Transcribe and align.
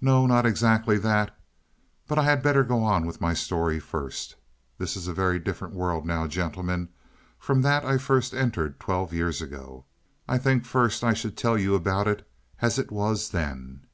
"No, 0.00 0.24
not 0.24 0.46
exactly 0.46 0.98
that. 0.98 1.36
But 2.06 2.16
I 2.16 2.22
had 2.22 2.44
better 2.44 2.62
go 2.62 2.84
on 2.84 3.04
with 3.06 3.20
my 3.20 3.34
story 3.34 3.80
first. 3.80 4.36
This 4.78 4.96
is 4.96 5.08
a 5.08 5.12
very 5.12 5.40
different 5.40 5.74
world 5.74 6.06
now, 6.06 6.28
gentlemen, 6.28 6.90
from 7.40 7.62
that 7.62 7.84
I 7.84 7.98
first 7.98 8.32
entered 8.32 8.78
twelve 8.78 9.12
years 9.12 9.42
ago. 9.42 9.84
I 10.28 10.38
think 10.38 10.64
first 10.64 11.02
I 11.02 11.12
should 11.12 11.36
tell 11.36 11.58
you 11.58 11.74
about 11.74 12.06
it 12.06 12.24
as 12.60 12.78
it 12.78 12.92
was 12.92 13.30
then." 13.30 13.88